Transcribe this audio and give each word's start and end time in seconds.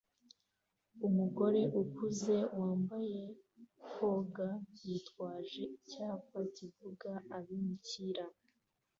Umugore 1.07 1.61
ukuze 1.81 2.35
wambaye 2.59 3.19
koga 3.93 4.49
yitwaje 4.85 5.61
icyapa 5.77 6.39
kivuga 6.55 7.09
abimukira 7.37 8.25